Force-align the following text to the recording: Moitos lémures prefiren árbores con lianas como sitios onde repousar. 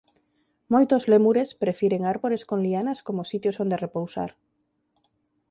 Moitos 0.73 1.03
lémures 1.11 1.49
prefiren 1.63 2.03
árbores 2.13 2.41
con 2.49 2.59
lianas 2.65 2.99
como 3.07 3.29
sitios 3.31 3.59
onde 3.63 3.81
repousar. 3.85 4.31